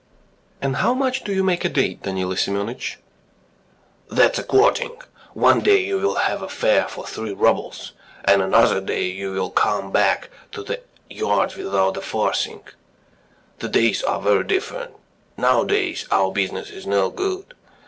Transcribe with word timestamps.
"And 0.63 0.77
how 0.77 0.95
much 0.95 1.23
do 1.23 1.31
you 1.31 1.43
make 1.43 1.63
a 1.63 1.69
day, 1.69 1.93
Danilo 1.93 2.33
Semyonitch?" 2.33 2.97
"That's 4.09 4.39
according. 4.39 4.99
One 5.35 5.59
day 5.59 5.77
you 5.77 5.99
will 5.99 6.15
have 6.15 6.41
a 6.41 6.49
fare 6.49 6.87
for 6.87 7.05
three 7.05 7.33
roubles, 7.33 7.91
and 8.25 8.41
another 8.41 8.81
day 8.81 9.03
you 9.05 9.31
will 9.33 9.51
come 9.51 9.91
back 9.91 10.31
to 10.53 10.63
the 10.63 10.81
yard 11.07 11.53
without 11.53 11.97
a 11.97 12.01
farthing. 12.01 12.63
The 13.59 13.69
days 13.69 14.01
are 14.01 14.19
very 14.19 14.43
different. 14.43 14.95
Nowadays 15.37 16.07
our 16.09 16.31
business 16.31 16.71
is 16.71 16.87
no 16.87 17.11
good. 17.11 17.53